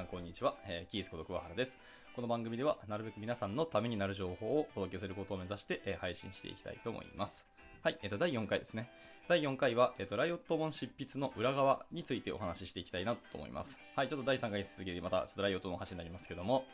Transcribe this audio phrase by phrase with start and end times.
[0.00, 1.76] さんこんにちは、えーキースこと桑原です。
[2.16, 7.44] この番組では、なるべく皆さんのためになる情報をお届けすることを目指して、えー配信していきたいと思います。
[7.82, 8.88] はい、えっ、と、第4回ですね。
[9.28, 13.76] 第4回は、えっ、と、ライオット本執筆の裏側についてお話ししていきたいなと思います。
[13.94, 16.64] はい、ちょっと第3回続きで、また、ちょっとライオットの話になりますけども、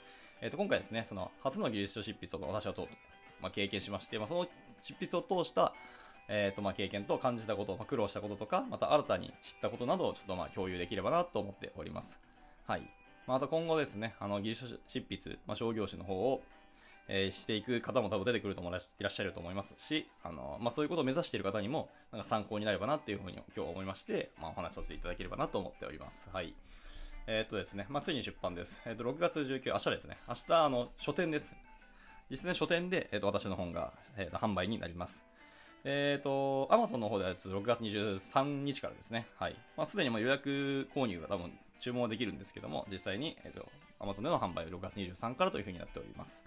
[0.40, 2.86] えっ、と、今回ですね、その、初の技術書執筆を私はと、
[3.40, 4.46] まあ、経験しまして、まあ、その
[4.82, 5.74] 執筆を通した、
[6.28, 12.16] えーとまあ、経験と感じたこと、まあ、苦労したこととか、また新たに知ったことなどをちょっとま共有できればなと思っております。
[12.66, 13.05] はい。
[13.26, 16.42] また今後ですね、あの、技術執筆、まあ、商業誌の方を、
[17.08, 26.28] えーしていく方も多分出てくると思いらっしゃると思いますし、あの、まあ、そういうことを目指している方にも、なんか参考になればなっていうふうに今日は思いまして、まあ、お話しさせていただければなと思っております。
[26.32, 26.54] はい。
[27.26, 28.80] えっ、とですね、まあ、ついに出版です。
[28.86, 30.18] えっ、と、6月19、明日ですね。
[30.28, 31.52] 明日、あの、書店です。
[32.30, 35.20] 実際書店で、えっ、と、私の本が、えーと販売になります。
[35.84, 39.26] えっ、と、アマゾンの方では6月23日からですね。
[39.36, 39.56] はい。
[39.76, 43.66] まあ、すでにもう予約購入が多分注文はできるんですけども、実際に、えっ、と、
[43.98, 46.40] アマゾンでの販売は6月23日からというふうになっております。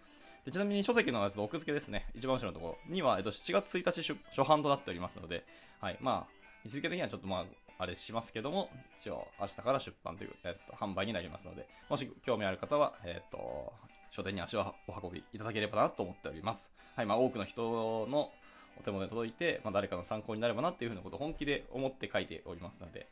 [0.46, 2.08] でちなみに書籍のやつ奥付けですね。
[2.16, 5.46] 一番後ろのところには、えっ、と、7月1日初初版となっておりますので、
[5.80, 5.98] はい。
[6.02, 7.46] まあ、日付的にはちょっとまあ、
[7.82, 8.70] あれしますけども、
[9.00, 13.72] 一応明日から出版という、えっと、販売になりますので、もし興味ある方は、えっと、
[14.12, 16.70] 書店に足をお運びいただければなと思っております。
[16.96, 18.32] はい、まあ多くの人の
[18.78, 23.08] お手元に届いて、まあ誰かの参考になればなっていうふうなことを本気で思って書いておりますので、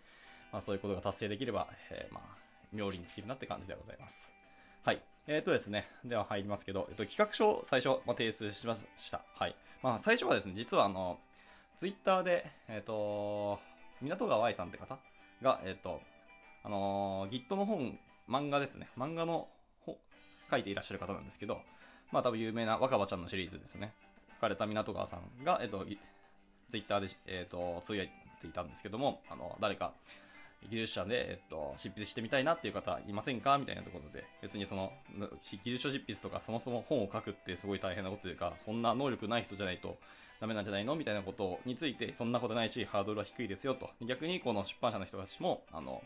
[0.52, 2.38] まあそういうことが達成できれば、えーまあ、
[2.74, 4.16] 妙利に尽きるなって感じでございます。
[4.84, 5.02] はい。
[5.28, 5.90] えっ、とですね。
[6.06, 9.22] では入りますけど、えっと、企画書を最初、まあ、提出しました。
[9.36, 9.56] はい。
[9.84, 11.20] まあ、最初はですね、実はあの、
[11.78, 13.60] ツイッターで、えっ、と、
[14.02, 14.98] 港川愛さんって方
[15.42, 16.02] が、えっ、と、
[16.64, 18.90] あのー、Git の本、漫画ですね。
[18.98, 19.48] 漫画の
[19.86, 19.98] ほ
[20.50, 21.62] 書いていらっしゃる方なんですけど、
[22.12, 23.94] まあ多分有名な若葉ちゃんのシリーズですね。
[24.36, 25.86] 書かれた港川さんが、えっ、と、
[26.70, 29.94] ツイッターで、えっ、と、つぶやいていたんですけども、あの、誰か、
[30.70, 33.58] 技術者で、えっと、執筆してみたいなっていう方いませんか？
[33.58, 34.92] みたいなところで、別にその、
[35.42, 39.98] 技術書執筆とかそもそも本を書くってすごい大変なことというか、そんな能力ない人じゃないと
[40.42, 40.96] ダメなんじゃないの？
[40.96, 43.90] みたいなことについて、そんなことないし、ハードルは低いですよと。
[44.06, 46.02] 逆にこの出版社の人たちも、あの、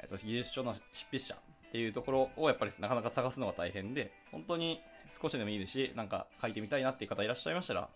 [0.00, 4.80] えっと、技術書の執筆者っていうところをやっぱりなかなか探すのが大変で、本当に
[5.20, 7.88] 少しでもいいですし、なんか書いてみたいなっていう方いらっしゃいましたら、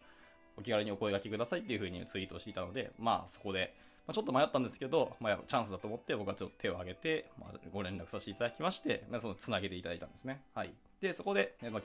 [0.56, 3.74] お気軽にお声掛けくださいっていう風にツイートしていたので、まあそこで、
[4.08, 10.40] まあ、ちょっと迷ったんですけど、まあチャンスだと思って僕はちょっと手を挙げて、まあ、ご連絡させていただきまして、まあ、そのつなげていただいたんですね。
[10.54, 10.72] はい。
[11.02, 11.82] で、そこで、えまあ、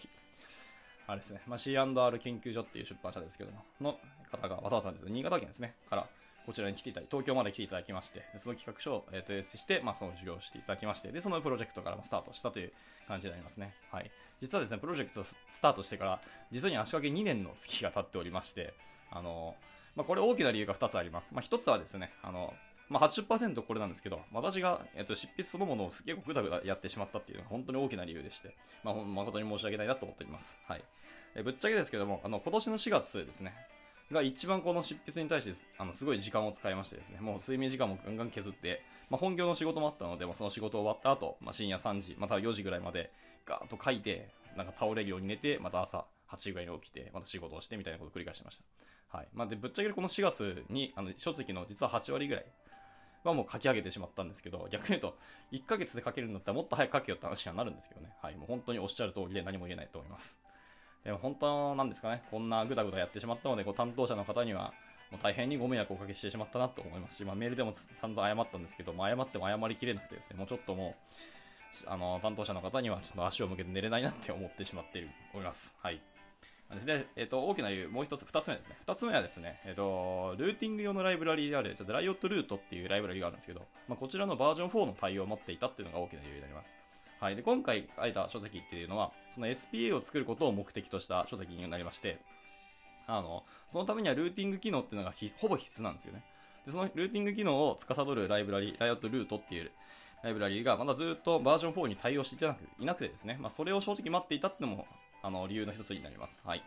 [1.07, 4.00] あれですね、まあ、C&R 研究所っていう出版社ですけども、の
[4.31, 6.07] 方が、わざわざです新潟県ですね、から、
[6.45, 12.72] こちらに来ていただき、東京まで来ていただきまして、その企画書を、えー、提出して、まあ、その授業をしていただきまして、で、そのプロジェクトからスタートしたという
[13.06, 13.73] 感じになりますね。
[13.91, 14.09] はい。
[14.41, 18.73] 実はですね、プロジェクトスタートしてから、実に足掛け2年の月が経っておりまして、
[19.12, 19.56] あの、
[19.95, 21.29] まあ、これ大きな理由が2つあります。
[21.31, 22.53] まあ、1つはですね、あの、
[22.89, 30.55] まあ、80%これなんですけど、私が、えっと、執筆そのものを結構ぐだぐだやってしまったっていうのが本当に大きな理由でして、まあ、誠に申し訳ないなと思っております。
[30.67, 30.83] はい。
[31.35, 33.53] えぶっちゃけですけども、あの、今年の4月ですね、
[34.11, 43.11] が一番この執筆に対して、あの、すごい時間を使いましてですね、もう睡眠時間もガンガン削って、まあ、本業の仕事もあったので、まあ、その仕事終わった後、まあ、深夜3時、または4時ぐらいまで、
[43.45, 48.57] ガーッと書いて、なんか倒れるように寝て、また朝8時ぐらいに起きて、また仕事をしてみたいなことを繰り返してまし
[49.11, 49.17] た。
[49.17, 49.27] はい。
[49.33, 52.45] まあ、で、ぶっちゃけこの4月に、あの、書籍の実は8割ぐらい
[53.23, 55.17] はもう書き上げてしまったんですけど、逆に言うと、
[55.51, 58.09] 1ヶ月で書けるんだったらもっと早く書けよって話にはなるんですけどね。
[58.21, 58.35] はい。
[58.35, 60.38] もう本当におっしゃる通りで何も言えないと思います。
[61.03, 64.73] でも本当なんですかね、こんなぐだぐだやってしまったので、こう担当者の方には、
[65.11, 70.95] もう大変にご迷惑をおかけしてしまったなと思いますし、まあ、メールでも散々謝ったんですけど、まあ、謝っても謝りきれなくてですね、もうちょっとも
[71.85, 75.75] う、あの、担当者の方にはちょっと足を向けて寝れないなって思ってしまっている、思います。
[75.81, 76.01] はい。
[76.81, 78.75] で、えっ、と、大きな理由、もう一つ、二つ目ですね。
[78.81, 86.73] 二つ目はですね、えっ、と、ルーティング用のライブラリである、ちょっとライオットルートっていうライブラリがあるんですけど、まあ、こちらのバージョン4の対応を持っていたっていうのが大きな理由になります。
[87.19, 87.36] はい。
[87.36, 92.19] で、今回書いた書籍っていうのは、その SPA を作ることを目的とした書籍になりまして、
[93.07, 96.24] あの、そのためにはルーティング機能っていうのがほぼ必須なんですよね。
[96.65, 99.71] で、そのルーティング機能を司るライブラリ、ライオットルートっていう
[100.24, 104.88] ライブラリがまだずっとバージョン4に対応していなくいなくてですね、まあ、それを正直待っていたっていうのも、
[105.21, 106.38] あの、理由の一つになります。
[106.44, 106.63] はい。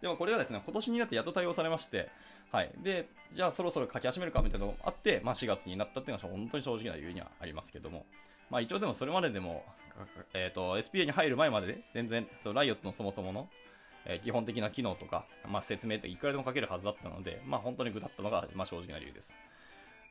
[0.00, 2.08] でもこれがですね、今年になってやっと対応されまして、
[2.52, 2.70] はい。
[2.82, 8.06] で、じゃあそろそろ書き始めるかみたいなのがあって、まあ4月になったっていうのが本当に正直な理由にはありますけども、
[8.50, 9.64] まあ一応でもそれまででも、
[10.34, 13.48] えっ、と、SPA に入る前までで、全然、そのライオットのそもそもの、
[14.06, 19.34] えー基本的な機能とか、まあ説明っていくらでも書けるはずだったので、まあ本当に具だったのが、まあ正直な理由です。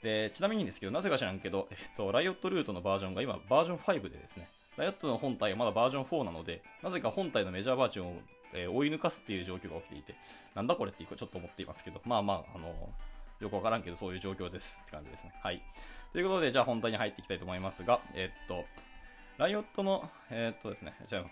[0.04, 4.48] で、ちなみにですけど、なぜか知らんけど、えっ、と、ライオットルートのバージョンが今バージョン5でですね、
[4.78, 8.22] ライオットの本体はまだバージョン4なので、なぜか本体のメジャーバージョンを、
[8.54, 10.16] えー追い抜かすっていう状況が起きていて、
[10.56, 12.74] なんだこれってちょっと思っていますけど、まあまあ、あの
[13.40, 15.34] よくわからんけど、そういう状況ですって感じですね。
[15.44, 15.62] はい。
[16.14, 18.66] ということで、じゃあ本題に入っていきたいと思いますが、えっと、
[19.38, 21.24] ライオットの、えっとですね、じゃあ、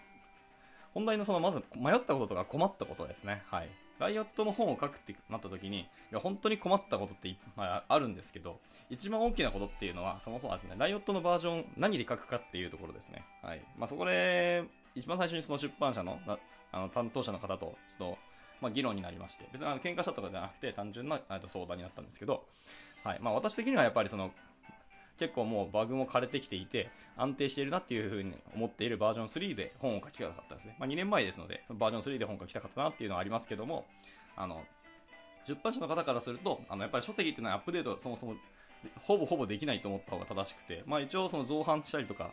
[0.94, 3.44] 本題のその、まず迷ったこととか困ったことですね。
[3.50, 3.69] はい。
[4.00, 8.59] ライオットの本を書くってなった時に、いや、本当に困ったことっていっぱいあるんですけど、
[8.89, 13.23] 一番大きなことっていうのは、そもそもですね、ライオットのバージョン、何で書くかっていうところですね。
[13.41, 13.62] はい。
[13.77, 14.63] まあ、そこで、
[14.95, 16.38] 一番最初にその出版社のな、
[16.71, 18.18] あの、担当者の方と、ちょっと、
[18.62, 22.45] まあ、議論になりまして、別にあの喧嘩したとかじゃなくて、単純な相談になったんですけど、
[23.03, 23.19] はい。
[23.21, 24.31] まあ、私的にはやっぱりその、
[25.19, 30.75] 結構もうバグも枯れてきていて、安定しているなっていう風に思っているバージョン3で本を書きたかったですね。
[30.80, 33.86] まあ、2年前ですので、バージョン3で本を書きたかったなっていうのはありますけども、
[34.36, 34.63] あの、
[35.48, 38.36] 出版社の方からすると、あの、やっぱり書籍っていうのはアップデートそもそも
[39.03, 42.31] ほぼほぼできないと思った方が正しくて、まあ一応その造反したりとか、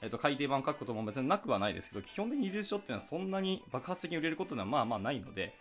[0.00, 5.54] えっと、改訂版書くことも別になくはないですけど、基本的にリリース書っていうのはそんなに爆発的に売れることはまあまあないので、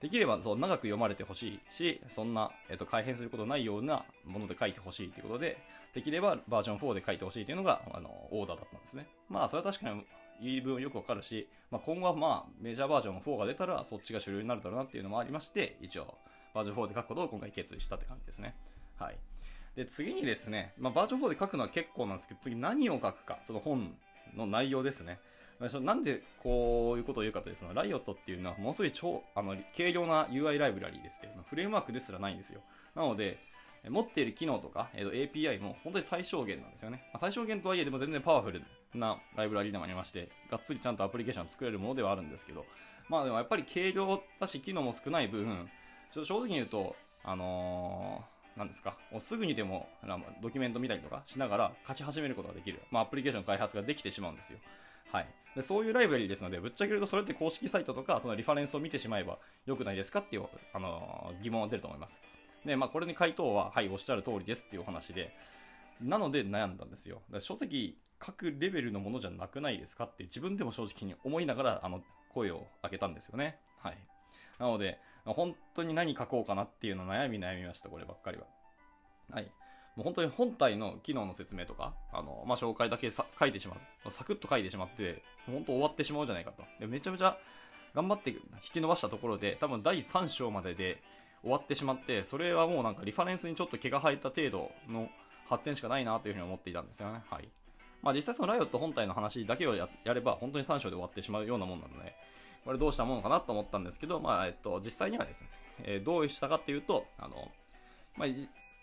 [0.00, 5.58] できればそう長く読まれてほしいし、そんな、えっと、改変することないようなもので書いてほしいということで、
[5.94, 9.06] できればバージョン4で書いてほしいというのが、あの、オーダーだったんですね。
[9.28, 10.04] まあ、それは確かに
[10.40, 16.14] 言い分よくわかるし、まあ、今後はまあ、メジャーバージョン4が出たら、そっちが主流になるだろうなっていうのもありまして、一応、
[16.54, 18.56] バージョン4で書くことを今回決意したって感じですね。
[18.98, 19.16] はい。
[19.76, 23.94] で、次にですね、まあ、バージョン4で書くのは結構なんですけど、次何を書くか、その本
[24.36, 25.18] の内容ですね。
[25.80, 32.60] なんでこういうことを言うかというと、そのライオットっていうのはものすごい超、あの、軽量な UI ライブラリーですけど、フレームワークですらないんですよ。
[32.96, 33.38] なので、
[33.88, 37.04] 持っている機能とか、えー、と API も本当に最小限なんですよね。
[37.12, 38.62] まあ、最小限とはいえでも全然パワフル
[38.94, 42.64] なライブラリーでもありまして、がっつりちゃんとアプリケーションを作れるものではあるんですけど、
[43.08, 45.68] まあでもやっぱり軽量だし機能も少ない分、
[46.12, 49.88] ちょっと正直に言うと、あのー、なんですか、もうすぐにでも
[50.42, 52.80] ドキュメント見たりとかしながら書き始めることができる。
[52.90, 54.58] まあアプリケーション開発ができてしまうんですよ。
[55.12, 55.26] はい。
[55.54, 62.18] でそういうライブラリですので、ぶっちゃけるとそれって公式サイトとか、そのリファレンスを見てしまえば良くないですかっていう、あのー、疑問が出ると思います。
[62.64, 65.34] で、まあ、これに回答は、はい、おっしゃる通りですっていうお話で、
[66.00, 67.20] なので悩んだんですよ。
[67.40, 72.02] 書籍書くレベルのものじゃなくないですかって自分でも正直に思いながら、あの、
[72.32, 73.58] 声を上げたんですよね。
[73.78, 73.98] はい。
[74.58, 78.46] なので、本当に何書こうかなっていうの悩み悩みました、こればっかりは。
[79.30, 79.50] はい。
[79.96, 83.76] もう本当に本体の機能の説明とか、あの、まあ、紹介だけさ書いてしま
[84.06, 84.10] う。
[84.10, 86.64] サクッと書いてしまって、本当終わってしまうじゃないかと。
[86.80, 87.36] でめちゃめちゃ
[87.94, 88.38] 頑張って引
[88.72, 91.02] き伸ばしたところで、多分第3章までで
[91.42, 95.08] 終わってしまって、それはもうなんかリファレンスにちょっと毛が生えた程度の
[95.48, 97.22] 発展しかないなというふうに思っていたんですよね。
[97.28, 97.48] はい。
[98.02, 102.14] まあ実際そのライオット本体の話だけをやれば本当に3章で終わってしまうようなもんなので、
[102.64, 105.48] これどうしたものかなと思ったんですけど、まあえっと、実際にはですね、
[105.84, 107.48] えー、どうしたかっていうと、あの、
[108.16, 108.28] まあ、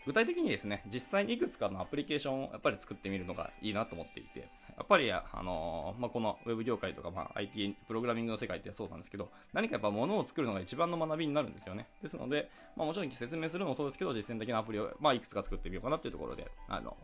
[0.06, 11.86] 具体的にですね、実際にいくつかのアプリケーションをやっぱり作ってみるのがいいなと思っていて、やっぱり、あの、まあ、このウェブ業界とか、まあ、IT、プログラミングの世界ってそうなんですけど、何かやっぱ物を作るのが一番の学びになるんですよね。
[12.02, 16.96] ですので、まあ、もちろん説明するのもそうですけど、実践的なアプリを、まあ、いくつか作ってみようかなっていうところで、あの、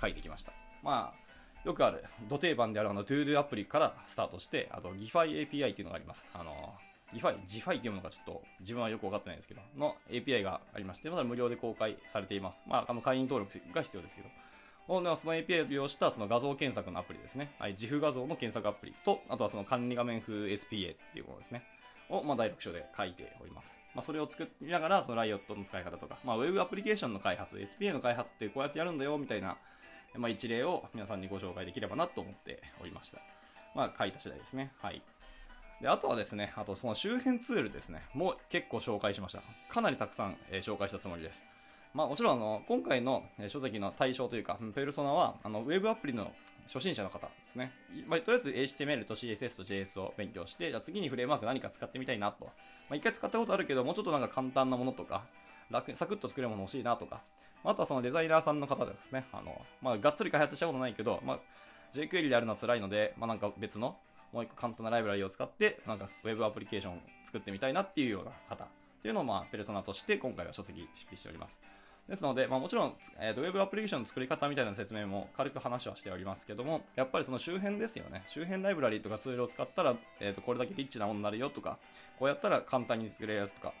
[0.00, 0.52] 書いてきました。
[0.82, 1.29] まあ、
[1.64, 6.24] よくある、土定番であるあの、ToDo アプリからスタートして、あと、GIFI API っていうのがあります。
[6.34, 12.62] あのー GFI、GFI っていうのがちょっと自分はよくわかってないんですけど、の API がありまして、まだ無料で公開されています。
[12.66, 14.28] まあ、あの会員登録が必要ですけど。
[14.86, 17.52] その API を利用したその画像検索のアプリですね。
[17.60, 21.62] はい、自負画像の検索アプリと、あとはその管理画面風 SPA っていうものですね。
[22.08, 23.76] を、まあ、第6章で書いております。
[23.94, 29.56] まあ、それを作りながら、そのライオットの使い方とか、まあ、ウェブアプリケーションの開発、SPA の開発ってこうやってやるんだよ、みたいな、
[30.16, 33.18] まあ、一例を皆さんにご紹介できればなと思っておりました。
[33.74, 34.72] まあ、書いた次第ですね。
[34.80, 35.02] はい。
[35.80, 39.42] で、あとはですね、あとその周辺ツールですね、もう結構紹介しました。
[39.72, 41.42] かなりたくさん、えー、紹介したつもりです。
[41.94, 46.32] まあもちろんあの、今回の、書籍の対象というか、ペルソナは、あの、ウェブアプリの
[46.66, 47.72] 初心者の方ですね。
[48.06, 52.44] まあ、とりあえず HTML と CSS と JS を勉強して、じゃ次にフレームワーク何か使ってみたいなと。
[52.44, 52.50] ま
[52.90, 55.24] あ、一回使ったことあるけど、もうちょっとなんか簡単なものとか、
[55.70, 57.22] 楽、サクッと作れるもの欲しいなとか、
[57.64, 59.24] あとはそのデザイナーさんの方ですね。
[59.32, 61.38] あの、まあ、がっつり開発したことないけど、まあ、
[61.92, 63.96] jQuery でやるのは辛いので、まあ、なんか別の
[64.32, 68.66] もう一個簡単なライブラリを使って、なんかウェブアプリケーションを作ってみたいなっていうような方っ
[69.02, 71.58] ていうのを、まあ、ペルソナとして今回は書籍執筆しております。
[72.08, 78.24] ですので、まあ、もちろん、えーと、ウェブアプリケーションの作り方みたいな説明も軽く話はしておりますけども、やっぱりその周辺ですよね。
[78.28, 81.78] 周辺ライブラリとかツールを使ったら、えーと、これだけリッチなものになるよとか、
[82.18, 83.72] こうやったら簡単に作れるやつとか、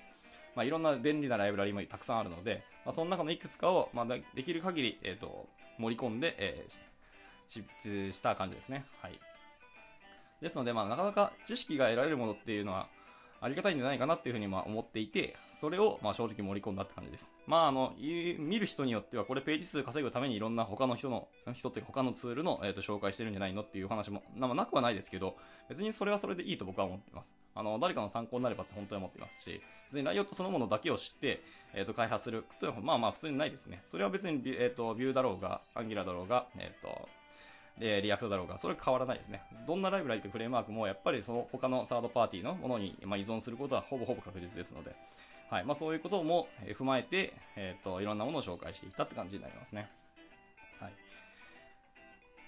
[0.54, 5.46] まあ、いろんな便利なライブラリもたくさんあるので、まあ、その中のいくつかを、まあ、できる限り、えーと、
[5.78, 6.72] 盛り込んで、えー、
[7.48, 8.84] 執筆した感じですね。
[9.00, 9.18] はい。
[10.40, 12.88] ですので、まあ、なかなか知識が得られるものっていうのは、
[13.40, 17.30] ありがたいんじゃないかなっていうふうにま思っていて、それをま正直盛り込んだって感じです。
[17.46, 25.36] まああの、見る人によってはこれページ数稼ぐためにいろんな他の人の、人っていうか他のツールの、えー、と紹介してるんじゃないのっていう話もな、ま、なくはないですけど、
[25.68, 27.32] 別にそれはそれでいいと僕は思ってます。
[27.54, 31.42] あの、誰かの参考になればって本当に思ってますし、別に Riot そのものだけを知って、
[31.74, 33.82] えっ、ー、と、開発するというのは、まあまあ普通にないですね。
[33.90, 37.08] それは別に、えっ、ー、と、 Vue だろうが、 Angular だろうが、えっ、ー、と、
[37.80, 39.42] え React だろうが、それ変わらないですね。
[39.66, 44.94] どんなライブラリとフレームワークも、やっぱりその他のサードパーティーのものに、ま依存することはほぼほぼ確実ですので、
[45.50, 45.64] はい。
[45.64, 49.90] まあ、そういうことも踏まえて、えっ、と、いろんなものを紹介していったって感じになりますね。
[50.78, 50.92] はい。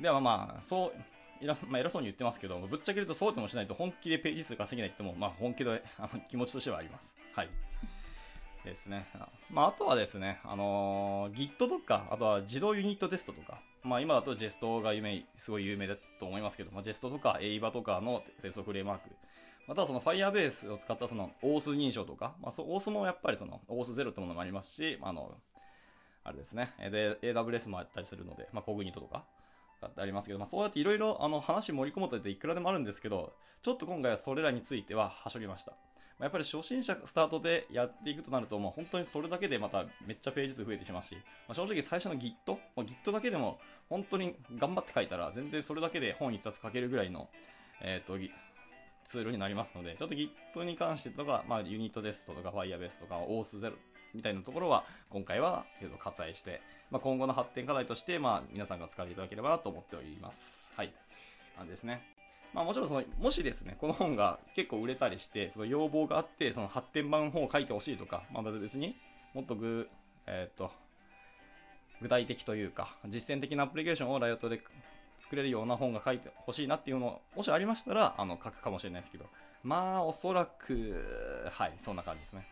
[0.01, 0.93] ではまあ、そう、
[1.41, 7.13] 偉,、まあ、偉そうに言ってますけど、ぶっちゃけるとそうでもしないと本気でページ数稼げないっても、まあ、本気であの気持ちとしてはあります。
[7.35, 7.49] はい。
[8.65, 9.07] ですね。
[9.51, 19.11] まあ、あとはですね、あのー、Git とか、あとは自動ユニットテストとか、まあ、今だと Jest が有名、すごい有名だと思いますけど、まあ、Jest とか AIBA とかのテストフレームワーク、
[19.67, 25.35] またはその Firebase を使ったその OS 認証とか、まあ、OS もやっぱりその OS0 ってものもありますし、あの、
[26.25, 29.25] あれですね、で、AWS もあったりするので、まあ、コグニトとか、
[29.89, 35.73] ってありますけど、まあ、そうやっていろいろあの話盛り込むとっていくらでもあるんですけど、ちょっと今回はそれらについてははしょりました。
[36.19, 41.15] まあ、やっぱり初心者スタートでやっていくとなると、もう本当にそれだけでまためっちゃページ数増えてしまうし、
[41.49, 47.29] まあ、正直最初の Git、まあ、Git だけでも本当に頑張って書いたら全然それだけで本一冊書けるぐらいの、
[47.81, 48.19] え、ー、と、
[49.09, 53.73] ツールになりますので、ちょっと Git に関してとか、まあ、ユニットテストとか Firebase とか OS0
[54.15, 55.65] みたいなところは今回は
[55.99, 60.63] 割愛して、まあ、今後の発展課題として、まあ、皆さんが使っていただければなと思っております。
[60.77, 60.93] はい。
[61.57, 62.22] なんですね。
[62.53, 68.95] まあもちろんその、もしですね、この本が結構売れたりして、その要望があって、その発展版本を書いてほしいとか、まあ別に
[69.35, 69.89] もっとぐ、
[70.27, 70.71] えっ、と、
[72.03, 74.61] 具体的というか、実践的なアプリケーションをライオットで
[75.21, 79.25] 作れるような本が書いてほしいなっていうのをもしありましたら、あの、書くかもしれないですけど、
[79.63, 82.47] まあおそらく、はい、そんな感じですね。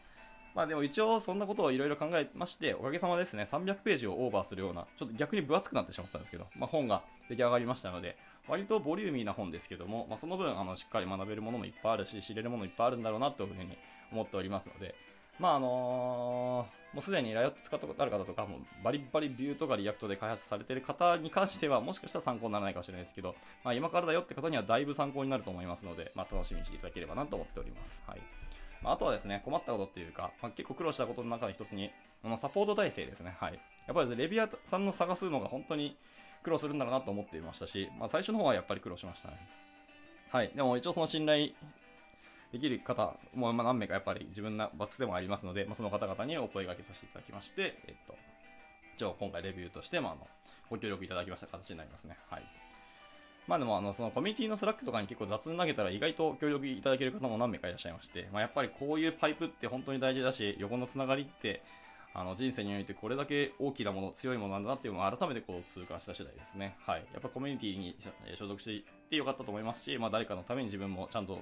[0.55, 8.17] まあでも一応そんなことをいろいろ考えまして、おかげさまですね、300ページをオーバーするような、ちょっと逆に分厚くなってしまったんですけど、まあ本が出来上がりましたので、
[8.51, 13.79] 割とボリューミーな本ですけども、まあその分、あの、しっかり学べるものもいっぱいあるし、知れるものいっぱいあるんだろうなというふうに
[14.13, 14.95] 思っておりますので、
[15.39, 28.03] まああのー、もうすでに Riot 使ったことある方とか、もバリバリ Vue とか React で開発されている方に関しては、もしかしたら参考にならないかもしれないですけど、まあ今からだよって方にはだいぶ参考になると思いますので、まあ楽しみにしていただければなと思っております。
[28.07, 28.21] はい。
[28.83, 31.91] まあ、あとはですね、困ったことっていうか、まあ、結構苦労したことの中の一つに、
[32.23, 33.37] このサポート体制ですね。
[33.39, 33.55] はい。
[33.87, 35.97] やっぱり、レビアさんの探すのが本当に
[36.43, 39.37] 苦労するんだろうなと思っていましたし、まあ、最初の方はやっぱり苦労しましたね。
[40.31, 40.53] はい。
[40.55, 41.51] でも一応その信頼
[42.53, 48.15] できる方も何名かやっぱり自分の罰でもありますので、まあ、その方々にお声掛けさせていただきまして、えっと、
[48.97, 50.27] 一応今回レビューとして、まあ、あの、
[50.69, 52.17] ご協力いただきました形になりますね。
[52.29, 52.43] はい。
[53.47, 61.63] まあでもあの、そのコミュニティの Slack とかに結構雑に投げたら意外と協力いただける方も何名かいらっしゃいまして、まあやっぱりこういうパイプって本当に大事だし、横のつながりって、
[62.13, 66.77] あの人生においてこれだけ大きなもの、強いものなんだなっていうのを改めてこう痛感した次第ですね。
[66.87, 67.07] はい。
[67.13, 67.97] やっぱコミュニティに
[68.37, 71.41] 所属してよかったと思いますし、まあ誰かのために自分もちゃんと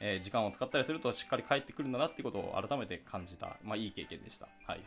[0.00, 4.48] えー、時間を使ったりするとしっかり帰ってくるんだなっていうことを改めて感じた、まあいい経験でした。
[4.66, 4.80] はい。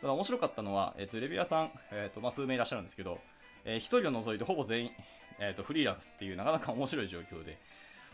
[0.00, 3.18] ただ面白かったのは、えっ、ー、と、レビュアさん、え、ー、と、まあ数名いらっしゃるんですけど、
[3.64, 4.90] えー、一人を除いてほぼ全員、
[5.38, 7.58] えーと、フリーランスっていうなかなか面白い状況で、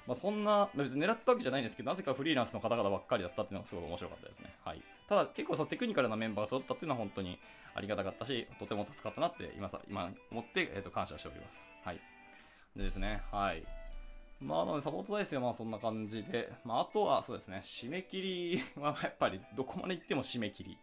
[0.07, 4.55] まあ、そんな、別に狙ったわけじゃないんですけど、なぜかフリーランスの方々ばっかりだったっていうのがすごい面白かったですね。
[4.65, 4.83] はい。
[5.09, 7.39] ただ、結構そのテクニカルなメンバーが揃ったっていうのは本当に
[7.75, 11.67] ありがたかったし、とても助かったなって今さ、今思って、えー、と感謝しております。
[11.85, 12.01] はい。
[12.77, 13.63] でですね、はい。
[14.41, 20.79] まあ、なのサポート体制はまあそんな感じで、まあ、あとはそうですね、締め切り はやっぱりどこまで行っても締め切り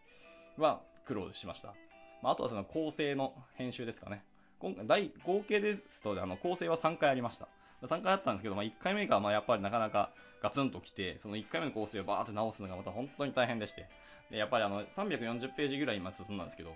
[0.58, 1.74] は苦労しました。
[2.22, 4.24] まあ、あとはその構成の編集ですかね。
[4.60, 7.48] 今回、合計ですと、あの、構成は3回ありました。
[7.84, 10.12] 3回あったんですけど、まあ、1回目が、まあ、やっぱりなかなか
[10.42, 13.88] ガツンと来て、その1回目の構成をバーって直すのがまた本当に大変でして。
[14.30, 16.76] で、やっぱりあの、340ページぐらい今進んだんですけど、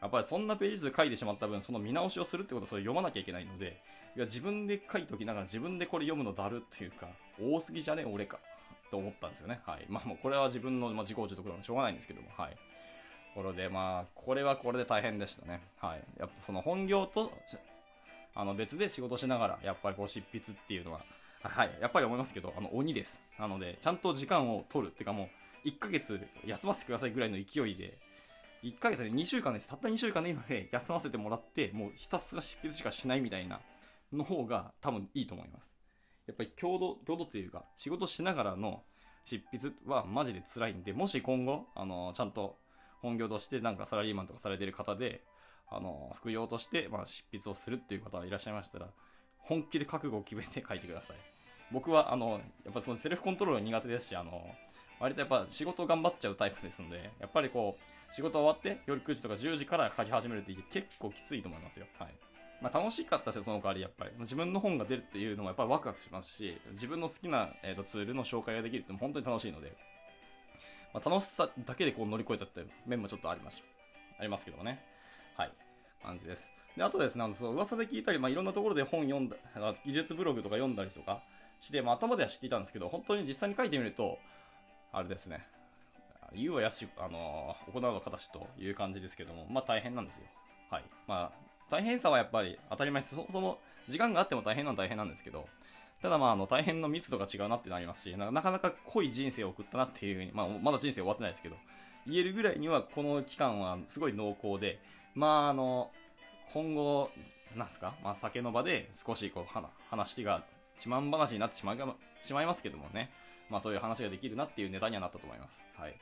[0.00, 3.82] やっぱりそんなページ数書いてしまった分、その見直しをするってことはそれ読まなきゃいけないので、
[4.16, 7.08] いや、自分で書いときながら自分でこれ読むのだるっていうか、
[7.40, 8.38] 多すぎじゃね俺か。
[8.90, 9.60] と思ったんですよね。
[9.66, 9.84] はい。
[9.88, 12.52] まあもうこれは自分の、まあ、自己中ところなんでしょうがないんですけども、はい。
[12.52, 12.56] と
[13.34, 15.60] ころで、まあ、これはこれで大変でしたね。
[15.78, 16.02] はい。
[16.18, 17.30] やっぱその本業と、
[18.38, 21.00] あの別で仕事しながら、やっぱりこう執筆っていうのは、
[21.42, 23.18] はい、やっぱり思いますけど、あの鬼です。
[23.36, 25.28] なので、ちゃんと時間を取るっていうかも
[25.64, 27.98] う、1ヶ月休ませてくださいぐらいの勢いで、
[28.62, 29.68] 1ヶ月で2週間です。
[29.68, 33.60] たった2週間でいいので、休ませてもらって、もうひたすら執筆しかしないみたいな
[34.12, 35.72] の方が多分いいと思います。
[36.28, 38.84] やっぱり共同、共同っていうか、仕事しながらの
[39.24, 42.56] 執筆はマジで辛いんで、もし今後、あの、ちゃんと
[43.02, 45.24] 本業としてなんかサラリーマンとかされてる方で、
[45.70, 48.88] あの、副業として、まあ、執筆をするっていう方がいらっしゃいましたら、
[49.38, 51.16] 本気で覚悟を決めて書いてください。
[51.70, 54.54] 僕は、あの、やっぱそのセルフコントロール苦手ですし、あの、
[55.00, 61.86] 割とやっぱ仕事頑張っちゃうタイプですので、やっぱりこう、仕事終わって夜9時とか10時から書き始めるって結構きついと思いますよ。
[61.98, 62.14] はい。
[62.60, 64.10] まあ楽しかったですよ、その代わりやっぱり。
[64.20, 69.76] 自分の本が出るっていうのもやっぱりワクワクしますし、自分の好きな、えーとツールの紹介ができるって本当に楽しいので、
[70.94, 73.62] まあ、楽しさだけでこう乗り越えたって面もちょっとありまし
[74.18, 74.82] ありますけどもね。
[75.38, 75.52] はい。
[76.02, 76.48] 感じです。
[76.76, 79.36] で、あとですね、あの、その噂で聞いたり、まあ、いろんなところで本読んだ、
[79.86, 81.22] 技術ブログとか読んだりとか
[81.60, 84.18] して、まあ、頭では知っていたんですけど、本当に実際に書いてみると、
[84.92, 85.46] あれですね、
[86.34, 90.24] 言うはやし、あのー、行うの形という感じですけども、まあ、大変なんですよ。
[90.70, 90.84] はい。
[91.06, 93.14] まあ、大変さはやっぱり当たり前です。
[93.14, 95.46] そもそも時間があっても大変なのは大変なんですけど、
[96.02, 101.56] ただまあ、あの、大変の密度が違うなってなりますし、なかなか濃い人生を送ったなっていうふうに、まあ、まだ人生終わってないですけど、
[102.06, 104.80] 言えるぐらいには、この期間はすごい濃厚で、
[105.18, 105.90] まあ、あの、
[106.52, 107.10] 今後、
[107.56, 110.44] なんすか、まあ、酒の場で少しこう、話が、
[110.76, 111.78] 自慢話になってしまい
[112.22, 113.10] しまいますけどもね、
[113.50, 115.60] まあ、そういう話ができるなっていうネタにはなったと思います。
[115.76, 115.94] はい。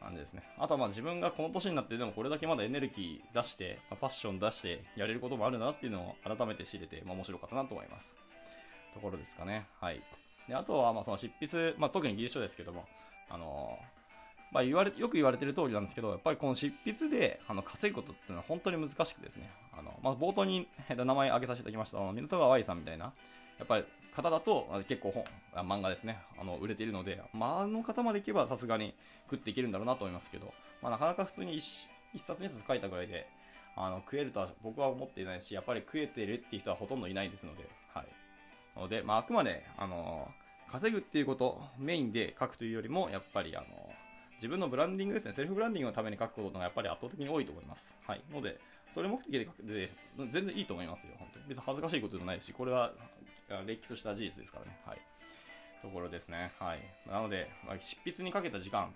[0.00, 0.42] 感じですね。
[0.58, 8.06] あとはまあ自分がこの年になってでもこれだけまだエネルギー出して、まあ、パッション出してやれることもあるなっていうのを改めて知れて、まあ、面白かったなと思います。
[8.94, 9.66] ところですかね。
[9.80, 10.00] はい。
[10.48, 12.86] で、あとは、まあ、その執筆、まあ、特に技術書ですけども、
[13.28, 13.78] あの
[14.54, 23.06] まあ、言われ、よく言われてる通りなんですけど、やっぱりこの執筆で、あの、稼ぐことっていうのは本当に難しくてですね、あの、まあ、冒頭に、え名前挙げさせていただきました、あの、港川愛さんみたいな、
[23.58, 23.84] やっぱり
[24.14, 25.24] 方だと結構本、
[25.64, 28.94] 漫画ですね、あの、売れているので、まあ、あの方までいけばさすがに
[29.28, 33.26] 食っていけるんだろうなと思いますけど、まあ、なかなか普通に一一冊二冊書いたぐらいで、
[33.74, 38.80] あの、食えるとは僕は思っていないし、やっぱり食えてるっていう人はほとんどいないですので、はい。
[38.80, 40.28] ので、まあ、あくまで、あの
[40.70, 43.66] 稼ぐっていうことメインで書くというよりも、やっぱり、あの
[44.44, 47.96] 自分のブランディングですね、セルフブランディングのために書くことがやっぱり圧倒的に多いと思います。
[48.06, 48.20] はい。
[48.30, 48.60] ので、
[48.92, 49.90] それ目的で書くで、
[50.30, 51.46] 全然いいと思いますよ、本当に。
[51.48, 52.92] 別に恥ずかしいことでもないし、これは、
[53.64, 54.76] 歴史とした事実ですからね。
[54.84, 54.98] はい。
[55.80, 56.52] ところですね。
[56.58, 56.80] はい。
[57.10, 58.94] なので、まあ、執筆にかけた時間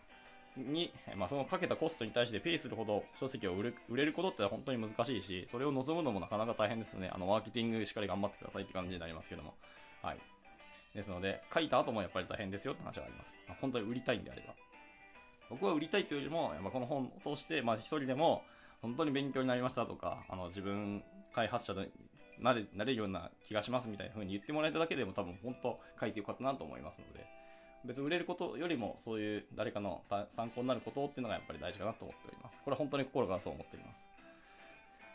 [0.54, 7.08] に、まあ、そのかけたコストに対してペイするほど書籍を売売れることって本当に難しいし、それを望むのもなかなか大変ですよね。
[7.10, 9.54] あの、マーケティングしっかり頑張ってくださいって感じになりますけども。
[10.02, 10.18] はい。
[10.94, 13.38] ですので、書いた後もやっぱり大変ですよって話があります。
[13.48, 14.67] ま、本当に売りたいんであれば。
[15.50, 18.42] 僕は売りたいというよりも、まあ、この本を通して、まあ、一人でも
[18.82, 21.02] 本当に勉強になりましたとか、あの、自分
[21.34, 21.90] 開発者で
[22.40, 27.26] なれなれるような気がしますみたいな風に言ってもらえただけでも多分本当書いてよかったなと思いますので、
[27.84, 32.56] 別に売れることよりもそういう誰かの参考になることっていうのがやっぱり大事かなと思っております。
[32.64, 34.04] これは本当に心からそう思っております。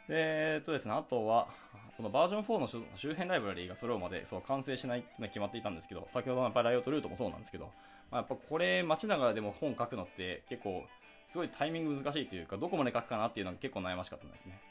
[0.10, 1.48] えっとですね、あとは、
[1.96, 7.72] このバージョン4の周辺ライブラリーが揃うまでそう完成しないっていうのは決まっていたんですけど、先ほどのやっぱりライオトルートもそうなんですけど、
[8.14, 10.84] まあ、やっぱこれ待ちながらでも本書くのって結構
[11.28, 14.62] すごいタイミング難しいというか、どこまで書くかなっていうのは結構悩ましかったんですね。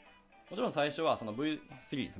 [0.49, 1.59] もちろん最初はその V3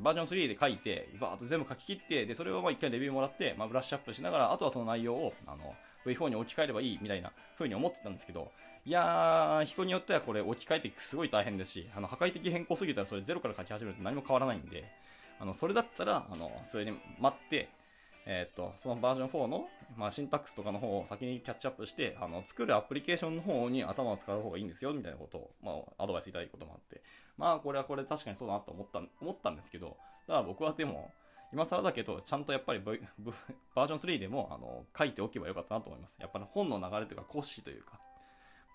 [0.02, 5.74] バージョン3で書いて、バーっと全部書き切って、で、それをまあ一回レビューもらって、まあブラッシュアップしながら、あとはその内容を、あの、
[6.06, 8.52] V4 に置き換えればいいみたいな風に思ってたんですけど、
[8.86, 14.84] いやー、人によってはこれ置き換えてすごい大変ですし、あの、破壊的変更すぎたらそれゼロから書き始めると何も変わらないんで、
[15.40, 17.70] あの、それだったら、あの、それに待って、
[18.26, 27.02] えっ、と、そのバージョン4の、まあ、シンタックスとかの方を先にキャッチアップして、あの、作るアプリケーションの方に頭を使う方がいいんですよ、みたいなことを、まあ、アドバイスいただいたこともあって、
[27.38, 31.12] まあ、これはこれ確かにそうだなと思った、思ったんですけど、ただ僕はでも、
[31.52, 33.00] 今更だけど、ちゃんとやっぱり、v、
[33.76, 36.16] バージョン3でも、あの、書いておけばよかったなと思います。
[36.20, 38.00] やっぱり本の流れというか、骨子というか、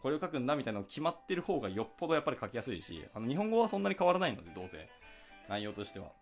[0.00, 4.88] これを書くんだみたいなの決まってる方がよっぽどやっぱり書きやすいし、あの、日本語はそんなに変わらないので、どうせ。
[5.48, 6.12] 内容としては。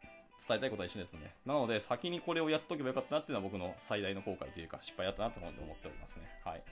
[0.47, 1.35] 伝えたいことは一緒ですね。
[1.45, 6.23] なので、先にこれをやっとけばよかったなっていうのは僕の最大の後悔というか、失敗だったなと思っておりますね。
[6.45, 6.63] はい。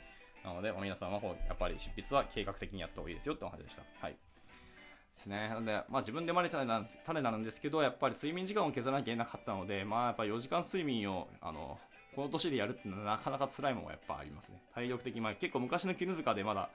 [0.44, 3.82] なので、皆さんはやっぱり執筆は計画的にやった方がいいですよってお話でした。
[4.00, 4.12] はい。
[4.12, 4.18] で
[5.22, 5.48] すね。
[5.48, 6.58] なので、まあ自分で生まれた
[7.04, 11.78] 種なんですけど、やっぱり睡眠時間を削らなきゃいけなかったので、まあやっぱり4時間睡眠を、あの、
[12.14, 14.62] この年でやるっていうのはなかなか辛いものがやっぱありますね。
[14.74, 16.70] 体力的、まあ結構昔の絹塚でまだ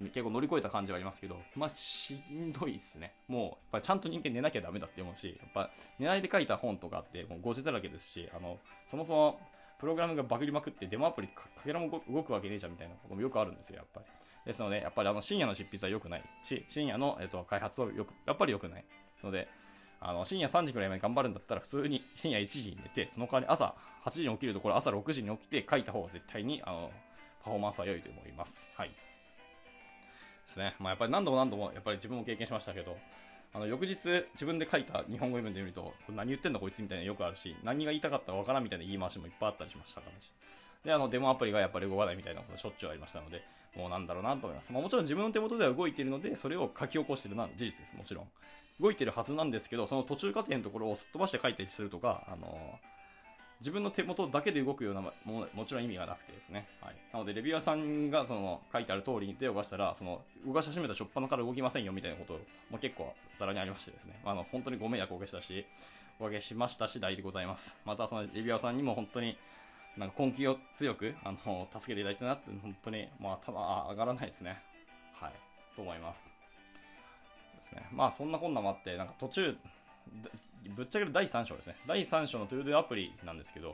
[0.00, 3.14] 結構乗り越えた感じはありますけど、まあ、しんどいっすね。
[3.28, 8.58] もう、やっぱちゃんと人間寝なきゃダメだって思うし、やっぱ、寝ないで書いた本とかって、もう5時だらけですし、あの、
[8.90, 9.40] そもそも、
[9.78, 14.06] プログラムがバグりまくってデモアプリかけらも動くわけねえじゃんみたいなこともよくあるんですよ、やっぱり。
[14.46, 18.84] ですので、やっぱりあの深夜の執筆は良くないし、深夜の、えっと、開発はよく、やっぱり良くない。
[19.24, 19.48] ので、
[20.00, 23.74] あの、深夜3時くらいまで頑張るんだったら普通に深夜1時に寝て、その代わり朝
[24.04, 26.90] 8時に起きるところ朝6時に起きて書いた方が絶対に、あの、
[27.44, 28.68] パフォーマンスは良いと思います。
[28.76, 28.90] はい。
[30.52, 30.74] ですね。
[30.78, 32.96] まあ、やっぱり何度も何度も、やっぱり自分も経験しましたけど、
[33.54, 33.96] あの、翌日
[34.34, 40.12] 自分で書いた日本語読んでみると、何言ってんだこいつみたいなよくあるし、何が言いたかったかわからんみたいな言い回しもいっぱいあったりしましたから
[40.84, 43.42] で、あの、デモアプリがやっぱり動かないみたいなことしょっちゅうありましたので、
[43.76, 44.72] もうなんだろうなと思います。
[44.72, 47.96] まあ、もちろん自分の手元では動いているので、それを書き起こしているのは事実です。
[47.96, 48.28] もちろん。
[48.80, 52.78] 動いてるはずなんですけど、その途中過程のところをすっ飛ばして書いたりするとか、あの
[53.62, 56.66] 自分の手元だけで動くようなものもちろん意味がなくてですね。
[56.80, 56.96] はい。
[57.12, 64.18] なので、レビュアーさんがその書いてある通りに手を動かしたら、その動かし始めた初っ端から動きませんよみたいなことも結構ざらにありましてですね。
[64.24, 65.64] あの、本当にご迷惑をおかけしたし、
[66.18, 67.76] おかけしました次第でございます。
[67.84, 69.38] またそのレビュアーさんにも本当に、
[69.96, 74.60] なんか根気を強く、あの、助けていただいたなって、本当に、まあ、頭上がらないですね。
[75.14, 75.32] はい。
[75.76, 76.24] と思います。
[77.62, 77.86] ですね。
[77.92, 79.56] まあ、そんなこんなもあって、なんか途中、
[80.70, 81.76] ぶっちゃける第3章ですね。
[81.86, 83.70] 第3章のトゥードゥアプリなんですけど、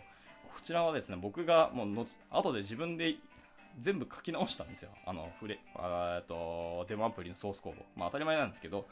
[0.54, 3.16] こちらはですね、僕がもうの後で自分で
[3.80, 4.90] 全部書き直したんですよ。
[5.06, 7.82] あの、フレ、えっと、デモアプリのソースコード。
[7.96, 8.86] まあ当たり前なんですけど、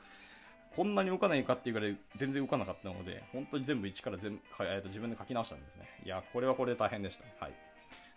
[0.74, 5.88] こんなに動かないかっていうぐらい全然動かなかったので、本当に全部一から全部、えー、と自分で書き直したんですね。
[6.04, 7.44] いや、これはこれで大変でした。
[7.44, 7.65] はい。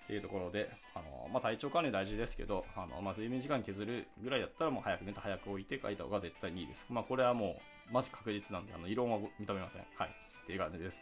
[0.09, 6.83] っていうところで、あの、まあ、体調管理大事ですけど、あの、まあ、睡眠時間削るぐらいだったらもう早く寝て早く置いて書いた方が絶対にいいです。
[6.89, 9.83] まあ、これはもう、マジ確実なんで、あの、異論は認めません。
[9.97, 10.09] はい。
[10.09, 10.99] っていう感じです。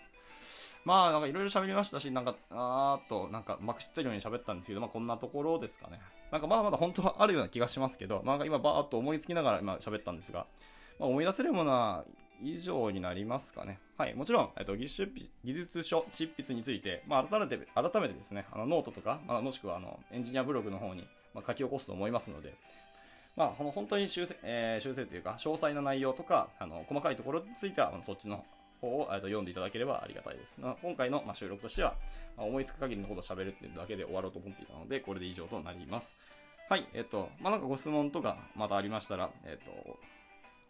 [0.84, 6.02] まあ、なんかいろいろ喋りましたし、なんか、あーっと、なんか、まくしってるように喋ったんですけど、まあ、こんなところですかね。
[6.30, 10.46] なんかまだまだ本当はあるような気がしますけど、なんか今バーっと思いつきながら今喋ったんですが、
[11.00, 12.04] まあ、思い出せるものは
[12.42, 13.80] 以上になりますかね。
[13.98, 14.14] はい。
[14.16, 15.12] もちろん、えっと、技術
[15.44, 22.54] 技術書執筆について、まあ、改めて、改めてですね、あの、ノートとか、まあ、もしくは、あの、エンジニアブログの方に、まあ、書き起こすと思いますので、
[23.36, 28.44] まあ、この本当に修正、えー、修正というか、詳細な内容とか、あの、細かいところについては、そっちの
[28.82, 30.58] 方を、えっと、読んでいただければありがたいです。
[30.60, 31.96] まあ、今回の、まあ、収録としては、
[32.36, 36.16] ま、思いつく限りのことを喋るっていうだけで終わろうと思っていたので、これで以上となります。
[36.70, 40.00] はい、えっと、まあ、なんかご質問とか、またありましたら、えっと、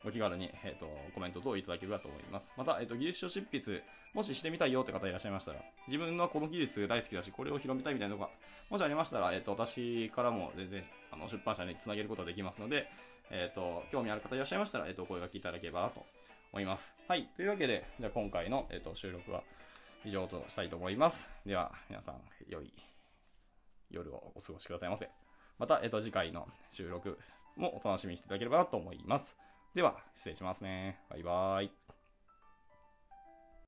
[0.06, 2.52] お気軽に、えっと、コメント等いただければと思います。
[2.58, 3.84] また、えっと、技術書執筆、
[4.14, 8.30] もししてみたいよって方いらっしゃいましたら、自分はこの技術大好きだし、これを広めたいみたいなのが、
[8.70, 12.90] もしありましたら、えっと、私からも全然、あの、出版社につなげることができますので、
[13.30, 16.06] えっ、と、興味ある方いらっしゃいましたら、えっ、ー、と、声がけいただければなと
[16.54, 16.94] 思います。
[17.08, 17.30] はい。
[17.36, 19.44] というわけで、じゃあ今回の、えっ、と、収録は
[20.06, 21.30] 以上としたいと思います。
[21.46, 22.72] では、皆さん、良い
[23.90, 25.10] 夜をお過ごしくださいませ。
[25.60, 27.20] また、えっ、と、次回の収録
[27.56, 29.36] もお楽しみにしていただければなと思います。
[29.76, 31.00] では、失礼しますね。
[31.10, 31.97] バイバーイ。